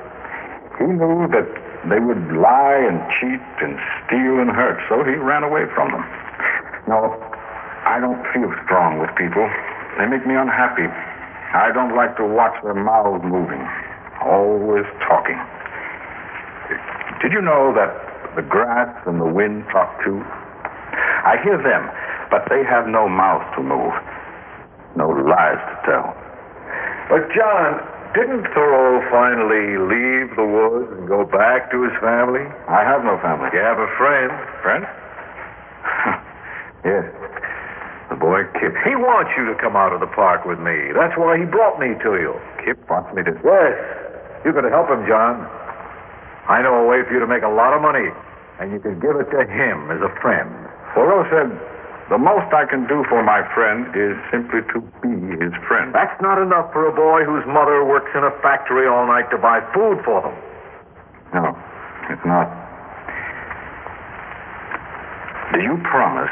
He 0.80 0.90
knew 0.90 1.30
that 1.30 1.46
they 1.86 2.00
would 2.00 2.24
lie 2.34 2.80
and 2.80 2.98
cheat 3.20 3.44
and 3.62 3.78
steal 4.02 4.40
and 4.42 4.50
hurt, 4.50 4.82
so 4.88 5.04
he 5.06 5.14
ran 5.14 5.44
away 5.44 5.70
from 5.76 5.92
them. 5.94 6.04
No, 6.88 7.14
I 7.86 8.00
don't 8.00 8.18
feel 8.32 8.50
strong 8.66 8.98
with 8.98 9.14
people. 9.14 9.46
They 10.00 10.10
make 10.10 10.26
me 10.26 10.34
unhappy. 10.34 10.88
I 11.54 11.70
don't 11.70 11.94
like 11.94 12.18
to 12.18 12.26
watch 12.26 12.58
their 12.66 12.74
mouths 12.74 13.22
moving, 13.22 13.62
always 14.26 14.82
talking. 15.06 15.38
Did 17.22 17.30
you 17.30 17.40
know 17.40 17.70
that 17.78 17.94
the 18.34 18.42
grass 18.42 18.90
and 19.06 19.20
the 19.20 19.30
wind 19.30 19.62
talk 19.70 19.94
too? 20.02 20.18
I 20.18 21.38
hear 21.46 21.54
them, 21.56 21.86
but 22.28 22.42
they 22.50 22.66
have 22.66 22.88
no 22.90 23.08
mouth 23.08 23.46
to 23.54 23.62
move, 23.62 23.94
no 24.98 25.14
lies 25.14 25.62
to 25.70 25.76
tell. 25.86 26.10
But, 27.06 27.30
John, 27.30 27.78
didn't 28.18 28.50
Thoreau 28.50 28.98
finally 29.14 29.78
leave 29.78 30.34
the 30.34 30.42
woods 30.42 30.90
and 30.98 31.06
go 31.06 31.22
back 31.24 31.70
to 31.70 31.86
his 31.86 31.94
family? 32.02 32.42
I 32.66 32.82
have 32.82 33.06
no 33.06 33.14
family. 33.22 33.54
You 33.54 33.62
have 33.62 33.78
a 33.78 33.86
friend. 33.94 34.34
Friend? 34.58 34.82
yes. 36.84 37.13
The 38.14 38.22
boy 38.22 38.46
Kip. 38.62 38.70
He 38.86 38.94
wants 38.94 39.34
you 39.34 39.42
to 39.50 39.58
come 39.58 39.74
out 39.74 39.90
of 39.90 39.98
the 39.98 40.06
park 40.06 40.46
with 40.46 40.62
me. 40.62 40.94
That's 40.94 41.18
why 41.18 41.34
he 41.34 41.42
brought 41.42 41.82
me 41.82 41.98
to 41.98 42.14
you. 42.14 42.38
Kip 42.62 42.78
wants 42.86 43.10
me 43.10 43.26
to. 43.26 43.34
Yes. 43.42 43.74
You 44.46 44.54
could 44.54 44.62
help 44.70 44.86
him, 44.86 45.02
John. 45.10 45.42
I 46.46 46.62
know 46.62 46.78
a 46.78 46.86
way 46.86 47.02
for 47.02 47.10
you 47.10 47.18
to 47.18 47.26
make 47.26 47.42
a 47.42 47.50
lot 47.50 47.74
of 47.74 47.82
money, 47.82 48.06
and 48.62 48.70
you 48.70 48.78
could 48.78 49.02
give 49.02 49.18
it 49.18 49.26
to 49.34 49.42
him 49.50 49.90
as 49.90 49.98
a 49.98 50.14
friend. 50.22 50.46
Thoreau 50.94 51.26
said, 51.26 51.58
the 52.06 52.14
most 52.14 52.54
I 52.54 52.70
can 52.70 52.86
do 52.86 53.02
for 53.10 53.18
my 53.26 53.42
friend 53.50 53.90
is 53.98 54.14
simply 54.30 54.62
to 54.70 54.78
be 55.02 55.34
his 55.42 55.50
friend. 55.66 55.90
That's 55.90 56.14
not 56.22 56.38
enough 56.38 56.70
for 56.70 56.86
a 56.86 56.94
boy 56.94 57.26
whose 57.26 57.42
mother 57.50 57.82
works 57.82 58.14
in 58.14 58.22
a 58.22 58.30
factory 58.46 58.86
all 58.86 59.10
night 59.10 59.26
to 59.34 59.38
buy 59.42 59.58
food 59.74 59.98
for 60.06 60.22
them. 60.22 60.38
No, 61.34 61.50
it's 62.14 62.22
not. 62.22 62.46
Do 65.50 65.58
you 65.66 65.82
promise 65.82 66.30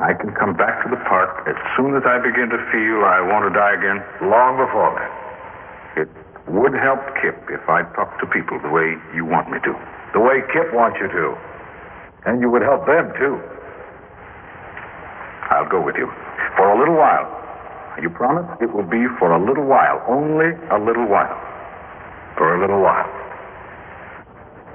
I 0.00 0.16
can 0.16 0.32
come 0.32 0.56
back 0.56 0.80
to 0.84 0.88
the 0.88 0.96
park 1.04 1.44
as 1.44 1.56
soon 1.76 1.92
as 1.96 2.02
I 2.08 2.16
begin 2.16 2.48
to 2.48 2.60
feel 2.72 3.04
I 3.04 3.20
want 3.20 3.44
to 3.44 3.52
die 3.52 3.76
again? 3.76 4.00
Long 4.24 4.56
before 4.56 4.88
that. 4.96 5.12
It 6.00 6.08
would 6.48 6.72
help 6.72 7.00
Kip 7.20 7.36
if 7.52 7.68
I 7.68 7.84
talked 7.92 8.16
to 8.20 8.26
people 8.26 8.56
the 8.64 8.72
way 8.72 8.96
you 9.12 9.28
want 9.28 9.52
me 9.52 9.60
to. 9.60 9.72
The 10.16 10.20
way 10.20 10.40
Kip 10.48 10.72
wants 10.72 10.96
you 10.96 11.08
to. 11.12 11.36
And 12.24 12.40
you 12.40 12.48
would 12.48 12.62
help 12.62 12.86
them, 12.86 13.12
too. 13.20 13.36
I'll 15.52 15.68
go 15.68 15.84
with 15.84 15.96
you. 16.00 16.08
For 16.56 16.72
a 16.72 16.78
little 16.78 16.96
while. 16.96 17.28
You 18.00 18.08
promise 18.08 18.48
it 18.60 18.72
will 18.72 18.88
be 18.88 19.04
for 19.18 19.32
a 19.32 19.40
little 19.40 19.64
while. 19.64 20.00
Only 20.08 20.56
a 20.72 20.78
little 20.80 21.04
while. 21.04 21.36
For 22.40 22.56
a 22.56 22.60
little 22.60 22.80
while. 22.80 23.10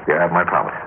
You 0.07 0.13
have 0.13 0.31
my 0.31 0.43
promise. 0.43 0.86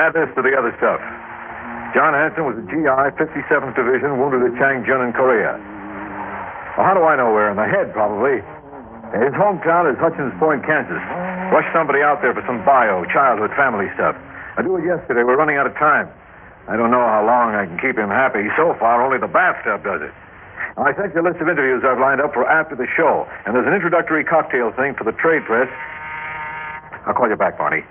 Add 0.00 0.16
this 0.16 0.32
to 0.32 0.40
the 0.40 0.56
other 0.56 0.72
stuff. 0.80 0.96
John 1.92 2.16
Hansen 2.16 2.48
was 2.48 2.56
a 2.56 2.64
GI, 2.72 3.20
57th 3.20 3.76
Division, 3.76 4.16
wounded 4.16 4.48
at 4.48 4.56
Changjin 4.56 4.96
in 5.04 5.12
Korea. 5.12 5.60
Well, 6.80 6.88
how 6.88 6.96
do 6.96 7.04
I 7.04 7.20
know 7.20 7.36
where? 7.36 7.52
In 7.52 7.60
the 7.60 7.68
head, 7.68 7.92
probably. 7.92 8.40
His 9.12 9.36
hometown 9.36 9.92
is 9.92 10.00
Hutchins 10.00 10.32
Point, 10.40 10.64
Kansas. 10.64 11.04
Rush 11.52 11.68
somebody 11.76 12.00
out 12.00 12.24
there 12.24 12.32
for 12.32 12.40
some 12.48 12.64
bio, 12.64 13.04
childhood, 13.12 13.52
family 13.60 13.92
stuff. 13.92 14.16
I 14.56 14.64
do 14.64 14.72
it 14.80 14.88
yesterday. 14.88 15.20
We're 15.20 15.36
running 15.36 15.60
out 15.60 15.68
of 15.68 15.76
time. 15.76 16.08
I 16.64 16.80
don't 16.80 16.88
know 16.88 17.04
how 17.04 17.20
long 17.20 17.52
I 17.52 17.68
can 17.68 17.76
keep 17.76 18.00
him 18.00 18.08
happy. 18.08 18.48
So 18.56 18.72
far, 18.80 19.04
only 19.04 19.20
the 19.20 19.28
bathtub 19.28 19.84
does 19.84 20.00
it. 20.00 20.14
I 20.80 20.96
sent 20.96 21.12
you 21.12 21.20
a 21.20 21.26
list 21.28 21.44
of 21.44 21.48
interviews 21.52 21.84
I've 21.84 22.00
lined 22.00 22.24
up 22.24 22.32
for 22.32 22.48
after 22.48 22.72
the 22.72 22.88
show, 22.96 23.28
and 23.44 23.52
there's 23.52 23.68
an 23.68 23.76
introductory 23.76 24.24
cocktail 24.24 24.72
thing 24.72 24.96
for 24.96 25.04
the 25.04 25.12
trade 25.20 25.44
press. 25.44 25.68
I'll 27.04 27.12
call 27.12 27.28
you 27.28 27.36
back, 27.36 27.60
Barney. 27.60 27.84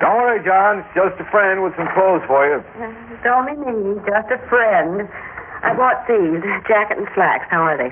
Don't 0.00 0.14
worry, 0.14 0.38
John. 0.46 0.80
It's 0.86 0.94
just 0.94 1.18
a 1.18 1.26
friend 1.30 1.62
with 1.62 1.74
some 1.74 1.88
clothes 1.94 2.22
for 2.30 2.46
you. 2.46 2.62
It's 3.10 3.26
only 3.26 3.58
me, 3.58 3.98
just 4.06 4.30
a 4.30 4.38
friend. 4.46 5.08
I 5.66 5.74
bought 5.74 6.06
these, 6.06 6.38
jacket 6.70 6.98
and 7.02 7.08
slacks. 7.14 7.50
How 7.50 7.66
are 7.66 7.74
they? 7.74 7.90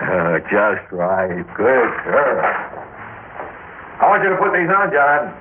Uh, 0.00 0.36
just 0.52 0.84
right. 0.92 1.40
Good 1.56 1.90
girl. 2.04 2.44
I 4.00 4.04
want 4.10 4.20
you 4.20 4.30
to 4.30 4.36
put 4.36 4.52
these 4.52 4.68
on, 4.68 4.92
John. 4.92 5.32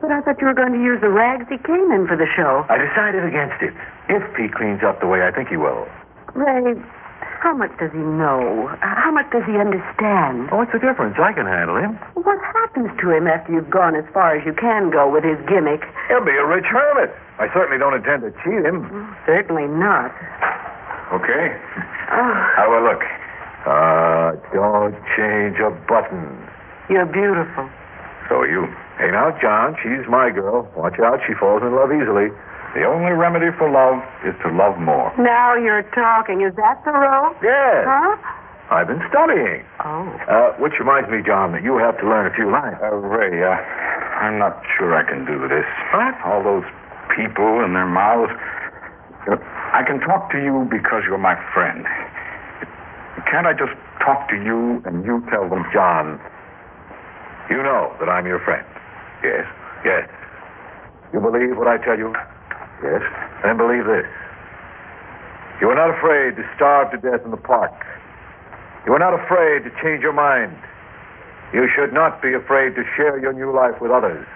But 0.00 0.12
I 0.12 0.20
thought 0.22 0.40
you 0.40 0.46
were 0.46 0.56
going 0.56 0.72
to 0.72 0.80
use 0.80 1.00
the 1.00 1.10
rags 1.10 1.44
he 1.48 1.58
came 1.58 1.92
in 1.92 2.06
for 2.06 2.16
the 2.16 2.28
show. 2.36 2.64
I 2.68 2.78
decided 2.80 3.24
against 3.24 3.60
it. 3.60 3.74
If 4.08 4.24
he 4.36 4.48
cleans 4.48 4.80
up 4.84 5.00
the 5.00 5.06
way 5.06 5.20
I 5.26 5.32
think 5.32 5.48
he 5.48 5.56
will. 5.56 5.88
Ray, 6.32 6.76
how 7.44 7.52
much 7.52 7.70
does 7.78 7.92
he 7.92 8.00
know? 8.00 8.72
How 8.80 9.12
much 9.12 9.28
does 9.30 9.44
he 9.44 9.60
understand? 9.60 10.48
Oh, 10.50 10.64
what's 10.64 10.72
the 10.72 10.80
difference? 10.80 11.20
I 11.20 11.36
can 11.36 11.44
handle 11.44 11.76
him. 11.76 12.00
What 12.16 12.40
happens 12.56 12.88
to 13.04 13.06
him 13.12 13.28
after 13.28 13.52
you've 13.52 13.68
gone 13.68 13.94
as 13.94 14.04
far 14.16 14.32
as 14.32 14.40
you 14.48 14.56
can 14.56 14.88
go 14.88 15.12
with 15.12 15.22
his 15.28 15.36
gimmick? 15.44 15.84
He'll 16.08 16.24
be 16.24 16.32
a 16.32 16.46
rich 16.48 16.64
hermit. 16.64 17.12
I 17.38 17.52
certainly 17.52 17.76
don't 17.76 17.92
intend 17.92 18.24
to 18.24 18.32
cheat 18.40 18.64
him. 18.64 18.88
Certainly 19.28 19.68
not. 19.68 20.08
Okay. 21.12 21.52
Oh, 22.16 22.34
How 22.56 22.66
will 22.72 22.84
look? 22.88 23.04
Uh, 23.68 24.36
don't 24.56 24.96
change 25.16 25.60
a 25.60 25.68
button. 25.84 26.24
you're 26.88 27.06
beautiful. 27.06 27.68
So 28.28 28.40
are 28.40 28.48
you. 28.48 28.64
Hey, 28.96 29.10
now, 29.12 29.36
John, 29.40 29.76
she's 29.82 30.08
my 30.08 30.30
girl. 30.30 30.64
Watch 30.76 30.96
out, 31.00 31.20
she 31.26 31.34
falls 31.34 31.60
in 31.62 31.74
love 31.76 31.92
easily. 31.92 32.32
The 32.74 32.82
only 32.82 33.12
remedy 33.14 33.54
for 33.56 33.70
love 33.70 34.02
is 34.26 34.34
to 34.42 34.50
love 34.50 34.78
more. 34.82 35.14
Now 35.16 35.54
you're 35.54 35.86
talking. 35.94 36.42
Is 36.42 36.54
that 36.58 36.82
the 36.84 36.90
rope? 36.90 37.38
Yes. 37.38 37.86
Huh? 37.86 38.18
I've 38.74 38.88
been 38.90 39.02
studying. 39.08 39.62
Oh. 39.84 40.10
Uh, 40.26 40.58
which 40.58 40.74
reminds 40.82 41.06
me, 41.08 41.22
John, 41.22 41.52
that 41.52 41.62
you 41.62 41.78
have 41.78 41.94
to 42.02 42.06
learn 42.08 42.26
a 42.26 42.34
few 42.34 42.50
lines. 42.50 42.74
Uh, 42.82 42.96
Ray, 42.98 43.44
uh, 43.44 43.54
I'm 44.18 44.38
not 44.42 44.58
sure 44.76 44.90
I 44.96 45.04
can 45.06 45.22
do 45.24 45.46
this. 45.46 45.68
What? 45.94 46.18
All 46.26 46.42
those 46.42 46.64
people 47.14 47.62
and 47.62 47.76
their 47.76 47.86
mouths. 47.86 48.32
I 49.72 49.82
can 49.86 50.00
talk 50.00 50.30
to 50.32 50.38
you 50.42 50.66
because 50.70 51.06
you're 51.06 51.18
my 51.22 51.38
friend. 51.54 51.86
Can't 53.30 53.46
I 53.46 53.52
just 53.54 53.72
talk 54.04 54.28
to 54.30 54.36
you 54.36 54.82
and 54.84 55.04
you 55.04 55.22
tell 55.30 55.48
them, 55.48 55.64
John, 55.72 56.18
you 57.50 57.62
know 57.62 57.94
that 58.00 58.08
I'm 58.08 58.26
your 58.26 58.40
friend. 58.40 58.66
yes, 59.22 59.46
Yes. 59.84 60.08
You 61.12 61.20
believe 61.20 61.56
what 61.56 61.68
I 61.68 61.78
tell 61.78 61.96
you? 61.96 62.12
Yes? 62.84 63.02
Then 63.42 63.56
believe 63.56 63.88
this. 63.88 64.06
You 65.60 65.72
are 65.72 65.78
not 65.78 65.90
afraid 65.96 66.36
to 66.36 66.44
starve 66.54 66.92
to 66.92 66.98
death 67.00 67.24
in 67.24 67.30
the 67.30 67.40
park. 67.40 67.72
You 68.86 68.92
are 68.92 69.00
not 69.00 69.16
afraid 69.16 69.64
to 69.64 69.70
change 69.80 70.02
your 70.02 70.12
mind. 70.12 70.52
You 71.52 71.68
should 71.72 71.92
not 71.92 72.20
be 72.20 72.34
afraid 72.34 72.74
to 72.76 72.84
share 72.96 73.18
your 73.18 73.32
new 73.32 73.54
life 73.54 73.80
with 73.80 73.90
others. 73.90 74.26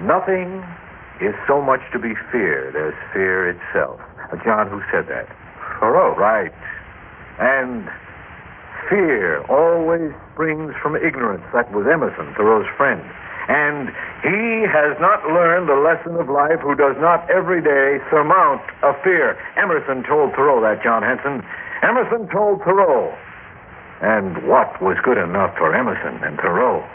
Nothing 0.00 0.62
is 1.20 1.34
so 1.46 1.62
much 1.62 1.80
to 1.92 1.98
be 1.98 2.14
feared 2.30 2.76
as 2.76 2.94
fear 3.12 3.48
itself. 3.48 4.00
John, 4.44 4.68
who 4.68 4.82
said 4.92 5.08
that? 5.08 5.26
Thoreau. 5.80 6.14
Right. 6.14 6.52
And 7.40 7.88
fear 8.90 9.42
always 9.46 10.12
springs 10.32 10.74
from 10.82 10.96
ignorance. 10.96 11.44
That 11.52 11.70
was 11.72 11.86
Emerson, 11.86 12.34
Thoreau's 12.36 12.66
friend. 12.76 13.02
And 13.48 13.88
he 14.22 14.68
has 14.68 14.92
not 15.00 15.24
learned 15.32 15.68
the 15.68 15.80
lesson 15.80 16.20
of 16.20 16.28
life 16.28 16.60
who 16.60 16.74
does 16.74 16.96
not 17.00 17.28
every 17.30 17.62
day 17.62 17.96
surmount 18.10 18.60
a 18.82 18.92
fear. 19.02 19.40
Emerson 19.56 20.04
told 20.04 20.34
Thoreau 20.34 20.60
that, 20.60 20.84
John 20.84 21.02
Hansen. 21.02 21.42
Emerson 21.82 22.28
told 22.28 22.60
Thoreau. 22.62 23.16
And 24.00 24.46
what 24.46 24.80
was 24.80 24.96
good 25.02 25.18
enough 25.18 25.56
for 25.56 25.74
Emerson 25.74 26.22
and 26.22 26.36
Thoreau 26.38 26.86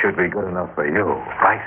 should 0.00 0.16
be 0.16 0.28
good 0.28 0.46
enough 0.46 0.74
for 0.74 0.86
you, 0.86 1.08
right? 1.42 1.64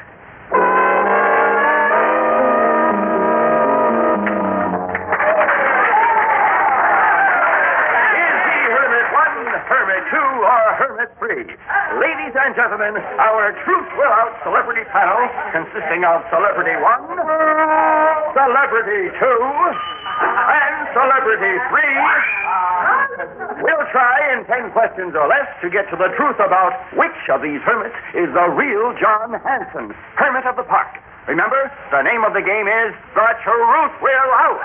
Ladies 11.19 12.31
and 12.31 12.55
gentlemen, 12.55 12.95
our 12.95 13.51
Truth 13.67 13.91
Will 13.99 14.07
Out 14.07 14.39
celebrity 14.39 14.87
panel, 14.87 15.19
consisting 15.51 16.07
of 16.07 16.23
Celebrity 16.31 16.79
One, 16.79 17.11
Celebrity 18.31 19.11
Two, 19.19 19.41
and 20.23 20.75
Celebrity 20.95 21.59
Three, 21.67 21.95
will 23.67 23.83
try 23.91 24.15
in 24.31 24.47
ten 24.47 24.71
questions 24.71 25.11
or 25.11 25.27
less 25.27 25.43
to 25.59 25.67
get 25.67 25.91
to 25.91 25.99
the 25.99 26.07
truth 26.15 26.39
about 26.39 26.71
which 26.95 27.19
of 27.27 27.43
these 27.43 27.59
hermits 27.67 27.99
is 28.15 28.31
the 28.31 28.47
real 28.55 28.95
John 28.95 29.35
Hansen, 29.43 29.91
Hermit 30.15 30.47
of 30.47 30.55
the 30.55 30.63
Park. 30.63 31.03
Remember, 31.27 31.67
the 31.91 32.01
name 32.01 32.23
of 32.23 32.31
the 32.31 32.39
game 32.41 32.71
is 32.71 32.95
The 33.11 33.29
Truth 33.43 33.93
Will 33.99 34.31
Out. 34.39 34.63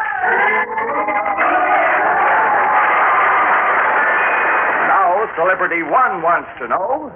Now, 4.87 5.24
Celebrity 5.37 5.83
One 5.83 6.23
wants 6.23 6.49
to 6.63 6.69
know. 6.71 7.11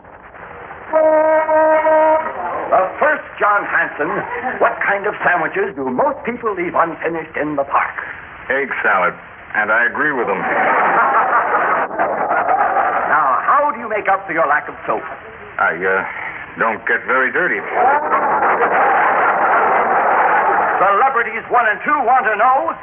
The 2.68 2.82
first 2.98 3.22
John 3.38 3.62
Hansen, 3.62 4.10
what 4.58 4.74
kind 4.82 5.06
of 5.06 5.14
sandwiches 5.22 5.76
do 5.76 5.86
most 5.86 6.18
people 6.26 6.50
leave 6.54 6.74
unfinished 6.74 7.36
in 7.38 7.54
the 7.54 7.64
park? 7.64 7.94
Egg 8.50 8.74
salad. 8.82 9.14
And 9.54 9.70
I 9.70 9.86
agree 9.86 10.12
with 10.12 10.26
him. 10.28 10.40
Now, 13.08 13.28
how 13.46 13.70
do 13.72 13.78
you 13.80 13.88
make 13.88 14.08
up 14.08 14.26
for 14.26 14.32
your 14.32 14.46
lack 14.46 14.68
of 14.68 14.74
soap? 14.84 15.04
I, 15.56 15.78
uh, 15.78 16.02
don't 16.58 16.82
get 16.90 17.06
very 17.06 17.30
dirty. 17.30 17.62
Celebrities 20.82 21.46
one 21.50 21.66
and 21.70 21.80
two 21.86 21.98
want 22.02 22.26
to 22.26 22.34
know 22.36 22.74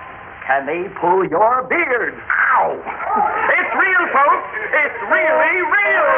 can 0.45 0.69
they 0.69 0.85
pull 1.01 1.25
your 1.25 1.65
beard? 1.65 2.13
Ow! 2.13 2.77
It's 2.77 3.73
folks! 4.11 4.47
It's 4.73 4.99
really 5.09 5.55
real! 5.65 6.09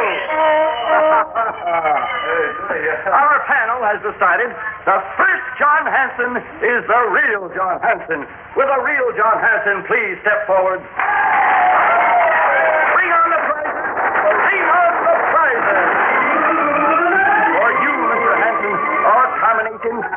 Our 3.08 3.40
panel 3.48 3.80
has 3.84 4.00
decided 4.04 4.52
the 4.86 5.00
first 5.16 5.46
John 5.60 5.88
Hansen 5.88 6.38
is 6.64 6.82
the 6.88 7.02
real 7.12 7.50
John 7.56 7.80
Hansen. 7.82 8.28
Will 8.56 8.68
the 8.68 8.82
real 8.84 9.12
John 9.16 9.40
Hansen 9.40 9.84
please 9.88 10.20
step 10.22 10.48
forward? 10.48 10.84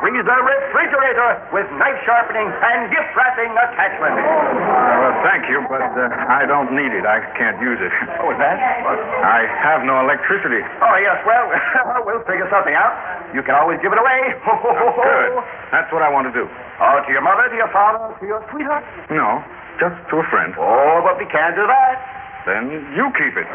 Combination 0.01 0.25
the 0.25 0.37
refrigerator 0.41 1.29
with 1.53 1.65
knife 1.77 1.97
sharpening 2.05 2.45
and 2.49 2.89
gift 2.89 3.09
wrapping 3.17 3.53
attachment. 3.53 4.17
Well, 4.17 5.13
thank 5.25 5.49
you, 5.49 5.61
but 5.69 5.81
uh, 5.81 6.09
I 6.29 6.45
don't 6.45 6.73
need 6.73 6.93
it. 6.93 7.05
I 7.05 7.21
can't 7.37 7.61
use 7.61 7.77
it. 7.81 7.93
Oh, 8.21 8.33
is 8.33 8.37
that? 8.37 8.57
I 8.57 9.45
have 9.65 9.85
no 9.85 10.01
electricity. 10.01 10.61
Oh, 10.61 10.95
yes, 11.01 11.17
well, 11.25 11.49
we'll 12.05 12.25
figure 12.29 12.45
something 12.53 12.73
out. 12.73 12.93
You 13.33 13.41
can 13.41 13.53
always 13.57 13.81
give 13.81 13.93
it 13.93 13.99
away. 14.01 14.21
Good. 15.05 15.31
That's 15.73 15.89
what 15.93 16.01
I 16.05 16.09
want 16.09 16.29
to 16.29 16.33
do. 16.33 16.45
Oh, 16.45 16.97
to 17.01 17.09
your 17.09 17.25
mother, 17.25 17.49
to 17.49 17.57
your 17.57 17.71
father, 17.73 18.13
to 18.13 18.25
your 18.25 18.41
sweetheart? 18.53 18.85
No, 19.09 19.41
just 19.81 19.97
to 20.13 20.21
a 20.21 20.25
friend. 20.29 20.53
Oh, 20.57 21.01
but 21.01 21.17
we 21.17 21.25
can't 21.29 21.57
do 21.57 21.65
that. 21.65 21.97
Then 22.45 22.69
you 22.97 23.05
keep 23.17 23.37
it. 23.37 23.49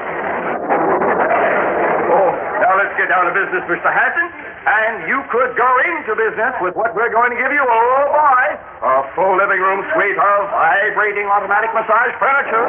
Oh, 2.11 2.31
now 2.63 2.75
let's 2.79 2.95
get 2.99 3.11
down 3.11 3.27
to 3.27 3.35
business, 3.35 3.67
Mr. 3.67 3.91
Hansen. 3.91 4.56
And 4.67 5.07
you 5.07 5.23
could 5.31 5.55
go 5.55 5.71
into 5.87 6.19
business 6.19 6.51
with 6.59 6.75
what 6.75 6.91
we're 6.99 7.15
going 7.15 7.31
to 7.31 7.39
give 7.39 7.55
you. 7.55 7.63
Oh, 7.63 8.03
boy. 8.11 8.47
A 8.83 9.07
full 9.15 9.39
living 9.39 9.63
room 9.63 9.87
suite 9.95 10.19
of 10.19 10.41
vibrating 10.51 11.31
automatic 11.31 11.71
massage 11.71 12.11
furniture. 12.19 12.67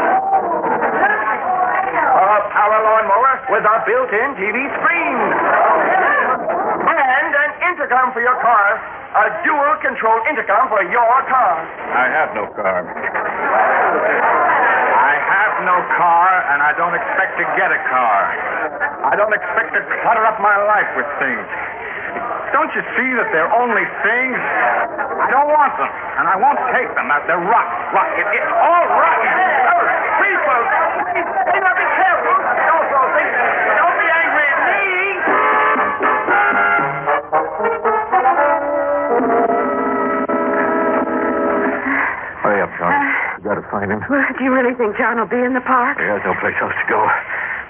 A 2.21 2.37
power 2.53 2.79
lawnmower 2.85 3.33
with 3.49 3.65
a 3.65 3.77
built-in 3.89 4.29
TV 4.37 4.69
screen. 4.77 5.17
And 6.85 7.33
an 7.33 7.51
intercom 7.73 8.13
for 8.13 8.21
your 8.21 8.37
car. 8.45 8.77
A 9.17 9.33
dual 9.41 9.73
control 9.81 10.21
intercom 10.29 10.69
for 10.69 10.85
your 10.85 11.17
car. 11.25 11.65
I 11.97 12.13
have 12.13 12.29
no 12.37 12.45
car. 12.53 12.85
I 15.01 15.13
have 15.17 15.65
no 15.65 15.81
car, 15.97 16.29
and 16.53 16.61
I 16.61 16.77
don't 16.77 16.93
expect 16.93 17.41
to 17.41 17.45
get 17.57 17.73
a 17.73 17.81
car. 17.89 18.21
I 19.09 19.17
don't 19.17 19.33
expect 19.33 19.73
to 19.73 19.81
clutter 20.05 20.21
up 20.29 20.37
my 20.37 20.61
life 20.61 20.93
with 20.93 21.09
things. 21.17 21.47
Don't 22.53 22.71
you 22.73 22.83
see 22.95 23.09
that 23.19 23.27
they're 23.35 23.51
only 23.51 23.85
things? 24.03 24.39
I 25.19 25.27
don't 25.29 25.51
want 25.51 25.73
them, 25.77 25.91
and 26.19 26.25
I 26.27 26.35
won't 26.39 26.59
take 26.71 26.89
them. 26.95 27.11
They're 27.27 27.41
rotten. 27.43 27.75
Rotten. 27.91 28.15
It, 28.17 28.27
it's 28.39 28.51
all 28.55 28.85
rotten. 28.87 29.29
Please, 30.17 30.39
folks. 30.47 30.71
Please, 31.11 31.27
please, 31.27 31.61
now 31.63 31.75
be 31.75 31.87
careful. 31.99 32.35
Don't 32.37 32.85
throw 32.87 33.05
things. 33.13 33.33
Don't 33.77 33.97
be 33.99 34.07
angry 34.07 34.47
at 34.47 34.59
me. 34.63 34.81
Hurry 42.43 42.61
up, 42.63 42.71
John. 42.79 42.91
Uh, 42.93 43.37
you 43.37 43.43
gotta 43.43 43.65
find 43.69 43.91
him. 43.91 43.99
Well, 44.07 44.23
do 44.37 44.43
you 44.43 44.53
really 44.53 44.73
think 44.79 44.95
John 44.97 45.19
will 45.19 45.27
be 45.27 45.41
in 45.41 45.53
the 45.53 45.61
park? 45.65 45.99
He 45.99 46.07
has 46.07 46.21
no 46.23 46.33
place 46.39 46.55
else 46.61 46.71
to 46.73 46.87
go. 46.87 47.01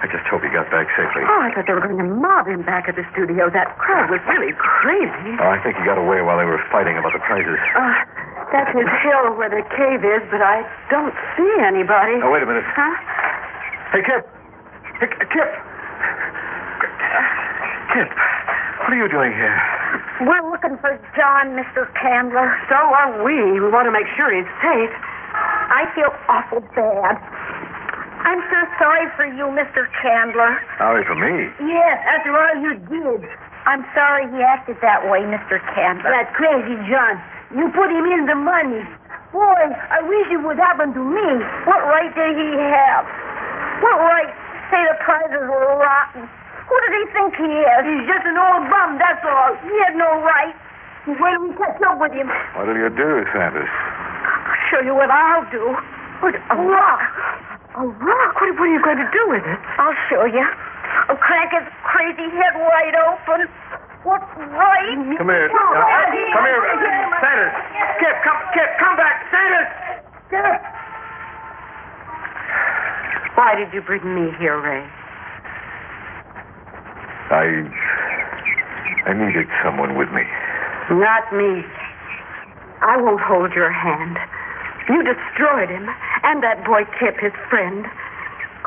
I 0.07 0.15
just 0.15 0.23
hope 0.31 0.39
he 0.39 0.47
got 0.47 0.71
back 0.71 0.87
safely. 0.95 1.19
Oh, 1.27 1.41
I 1.43 1.51
thought 1.51 1.67
they 1.67 1.75
were 1.75 1.83
going 1.83 1.99
to 1.99 2.07
mob 2.07 2.47
him 2.47 2.63
back 2.63 2.87
at 2.87 2.95
the 2.95 3.03
studio. 3.11 3.51
That 3.51 3.75
crowd 3.75 4.07
was 4.07 4.23
really 4.31 4.55
crazy. 4.55 5.35
Oh, 5.35 5.51
I 5.51 5.59
think 5.59 5.75
he 5.75 5.83
got 5.83 5.99
away 5.99 6.23
while 6.23 6.39
they 6.39 6.47
were 6.47 6.63
fighting 6.71 6.95
about 6.95 7.11
the 7.11 7.19
prizes. 7.27 7.59
Uh, 7.75 7.91
that's 8.55 8.71
his 8.71 8.87
hill 9.03 9.35
where 9.35 9.51
the 9.51 9.67
cave 9.75 10.07
is, 10.07 10.23
but 10.31 10.39
I 10.39 10.63
don't 10.87 11.11
see 11.35 11.51
anybody. 11.59 12.23
Oh, 12.23 12.31
wait 12.31 12.39
a 12.39 12.47
minute. 12.47 12.63
Huh? 12.71 12.87
Hey, 13.91 13.99
Kip. 14.07 14.23
Hey, 15.03 15.11
Kip. 15.11 15.49
Kip, 17.91 18.07
what 18.07 18.95
are 18.95 18.99
you 19.03 19.11
doing 19.11 19.35
here? 19.35 19.59
We're 20.23 20.47
looking 20.47 20.79
for 20.79 20.95
John, 21.19 21.51
Mr. 21.51 21.83
Candler. 21.99 22.47
So 22.71 22.79
are 22.79 23.27
we. 23.27 23.59
We 23.59 23.67
want 23.67 23.91
to 23.91 23.95
make 23.95 24.07
sure 24.15 24.31
he's 24.31 24.47
safe. 24.63 24.93
I 25.67 25.83
feel 25.91 26.15
awful 26.31 26.63
bad. 26.71 27.19
I'm 28.27 28.43
so 28.51 28.59
sorry 28.75 29.07
for 29.15 29.23
you, 29.23 29.47
Mr. 29.55 29.87
Candler. 30.03 30.59
Sorry 30.75 30.99
for 31.07 31.15
me. 31.15 31.47
Yes, 31.63 31.95
after 32.11 32.35
all 32.35 32.59
you 32.59 32.75
did. 32.91 33.23
I'm 33.63 33.87
sorry 33.95 34.27
he 34.35 34.43
acted 34.43 34.75
that 34.83 35.07
way, 35.07 35.23
Mr. 35.23 35.63
Candler. 35.71 36.11
That 36.11 36.35
crazy 36.35 36.75
John. 36.91 37.23
You 37.55 37.71
put 37.71 37.87
him 37.87 38.03
in 38.03 38.27
the 38.27 38.35
money. 38.35 38.83
Boy, 39.31 39.63
I 39.71 40.03
wish 40.03 40.27
it 40.27 40.43
would 40.43 40.59
happen 40.59 40.91
to 40.91 41.03
me. 41.07 41.29
What 41.63 41.79
right 41.87 42.11
did 42.11 42.35
he 42.35 42.51
have? 42.67 43.07
What 43.79 43.95
right 43.95 44.27
to 44.27 44.59
say 44.75 44.81
the 44.83 44.99
prizes 45.07 45.47
were 45.47 45.79
rotten? 45.79 46.27
Who 46.67 46.75
does 46.83 46.93
he 46.99 47.03
think 47.15 47.31
he 47.39 47.47
is? 47.47 47.81
He's 47.87 48.05
just 48.11 48.27
an 48.27 48.35
old 48.35 48.67
bum, 48.67 48.99
that's 48.99 49.23
all. 49.23 49.55
He 49.63 49.71
had 49.87 49.95
no 49.95 50.19
right. 50.19 50.51
Wait 51.07 51.15
till 51.15 51.47
we 51.47 51.55
catch 51.55 51.79
up 51.87 51.95
with 52.03 52.11
him. 52.11 52.27
What'll 52.59 52.75
you 52.75 52.91
do, 52.91 53.23
Sanders? 53.31 53.71
I'll 53.71 54.63
show 54.67 54.83
you 54.83 54.91
what 54.91 55.07
I'll 55.07 55.47
do. 55.47 55.71
What, 56.19 56.35
a 56.35 56.55
rock. 56.59 56.99
A 57.77 57.85
rock? 57.85 58.33
What, 58.41 58.57
what 58.57 58.65
are 58.65 58.73
you 58.73 58.81
going 58.81 58.97
to 58.97 59.09
do 59.13 59.23
with 59.29 59.45
it? 59.45 59.59
I'll 59.77 59.93
show 60.09 60.25
you. 60.25 60.41
Oh, 60.41 61.13
I'll 61.13 61.21
crack 61.21 61.53
his 61.53 61.67
crazy 61.85 62.25
head 62.33 62.57
wide 62.57 62.97
open. 63.05 63.45
What's 64.01 64.25
right? 64.49 64.97
Come 65.17 65.29
here. 65.29 65.49
Come 65.53 66.45
here, 66.47 66.63
Sanders. 67.21 67.53
Kip, 68.01 68.15
come, 68.25 68.39
Kip, 68.57 68.69
come 68.81 68.95
back. 68.97 69.15
Sanders. 69.29 69.69
Kip. 70.33 70.57
Why 73.37 73.53
did 73.53 73.69
you 73.73 73.81
bring 73.85 74.01
me 74.09 74.33
here, 74.39 74.57
Ray? 74.57 74.81
I. 77.29 77.61
I 79.05 79.13
needed 79.13 79.45
someone 79.63 79.95
with 79.95 80.09
me. 80.09 80.25
Not 80.89 81.29
me. 81.31 81.61
I 82.81 82.97
won't 82.97 83.21
hold 83.21 83.53
your 83.53 83.71
hand. 83.71 84.17
You 84.89 85.03
destroyed 85.03 85.69
him, 85.69 85.85
and 86.27 86.43
that 86.43 86.59
boy 86.67 86.83
Kip, 86.99 87.15
his 87.23 87.31
friend. 87.47 87.87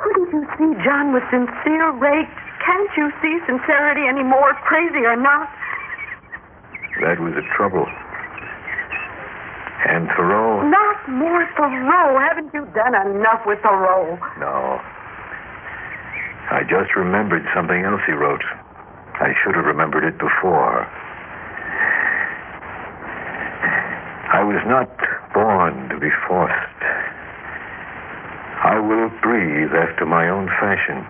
Couldn't 0.01 0.33
you 0.33 0.49
see 0.57 0.73
John 0.81 1.13
was 1.13 1.21
sincere, 1.29 1.93
Ray? 1.93 2.25
Can't 2.65 2.91
you 2.97 3.13
see 3.21 3.37
sincerity 3.45 4.09
anymore, 4.09 4.57
crazy 4.65 5.05
or 5.05 5.17
not? 5.17 5.45
That 7.05 7.21
was 7.21 7.37
the 7.37 7.45
trouble. 7.57 7.85
And 9.85 10.09
Thoreau. 10.17 10.65
Not 10.69 11.09
more 11.09 11.45
Thoreau. 11.57 12.17
Haven't 12.17 12.53
you 12.53 12.65
done 12.73 12.97
enough 12.97 13.45
with 13.45 13.61
Thoreau? 13.61 14.17
No. 14.41 14.81
I 16.51 16.65
just 16.65 16.97
remembered 16.97 17.45
something 17.55 17.85
else 17.85 18.01
he 18.07 18.13
wrote. 18.13 18.45
I 19.21 19.37
should 19.45 19.55
have 19.55 19.65
remembered 19.65 20.05
it 20.05 20.17
before. 20.19 20.89
I 24.33 24.43
was 24.45 24.63
not 24.67 24.89
born 25.35 25.89
to 25.91 25.99
be 25.99 26.09
forced. 26.27 26.90
I 28.71 28.79
will 28.79 29.11
breathe 29.21 29.75
after 29.75 30.07
my 30.07 30.29
own 30.29 30.47
fashion. 30.47 31.03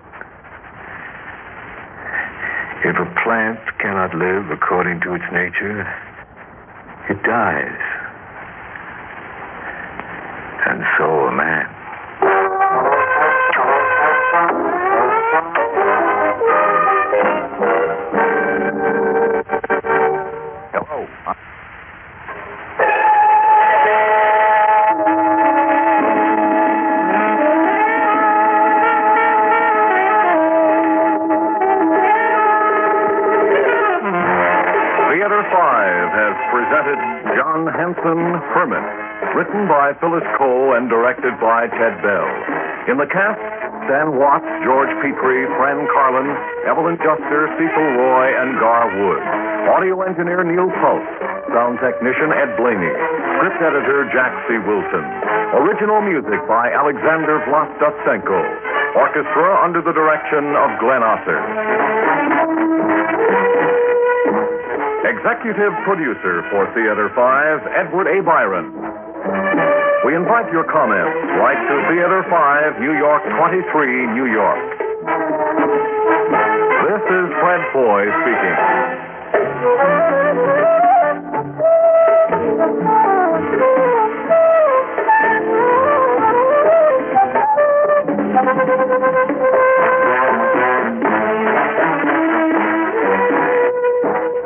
If 2.81 2.97
a 2.97 3.05
plant 3.21 3.59
cannot 3.77 4.15
live 4.17 4.49
according 4.49 5.01
to 5.01 5.13
its 5.13 5.29
nature, 5.31 5.85
it 7.07 7.21
dies. 7.21 7.81
And 10.65 10.81
so 10.97 11.05
a 11.05 11.31
man. 11.31 11.60
In 42.89 42.97
the 42.97 43.05
cast, 43.05 43.37
Stan 43.85 44.17
Watts, 44.17 44.49
George 44.65 44.89
Petrie, 45.05 45.45
Fran 45.53 45.85
Carlon, 45.93 46.25
Evelyn 46.65 46.97
Juster, 46.97 47.45
Cecil 47.53 47.89
Roy, 47.93 48.25
and 48.33 48.57
Gar 48.57 48.89
Wood. 48.89 49.21
Audio 49.69 50.01
engineer 50.01 50.41
Neil 50.41 50.65
Pulse. 50.81 51.05
Sound 51.53 51.77
technician 51.77 52.33
Ed 52.33 52.57
Blainey. 52.57 52.89
Script 53.37 53.61
editor 53.61 54.09
Jack 54.09 54.33
C. 54.49 54.57
Wilson. 54.65 55.05
Original 55.61 56.01
music 56.01 56.41
by 56.49 56.73
Alexander 56.73 57.37
Vlastosenko. 57.45 58.41
Orchestra 58.97 59.61
under 59.61 59.85
the 59.85 59.93
direction 59.93 60.57
of 60.57 60.73
Glenn 60.81 61.05
Osser. 61.05 61.37
Executive 65.05 65.73
producer 65.85 66.41
for 66.49 66.65
Theater 66.73 67.13
5, 67.13 67.61
Edward 67.77 68.09
A. 68.09 68.25
Byron. 68.25 69.00
We 70.03 70.15
invite 70.15 70.51
your 70.51 70.63
comments. 70.63 71.13
Write 71.37 71.61
to 71.61 71.75
Theater 71.93 72.25
5, 72.27 72.81
New 72.81 72.97
York 72.97 73.21
23, 73.21 74.07
New 74.17 74.25
York. 74.25 74.57
This 76.89 77.03
is 77.05 77.29
Fred 77.37 77.61
Foy 77.71 78.09
speaking. 78.25 78.57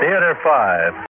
Theater 0.01 0.35
5 0.43 0.95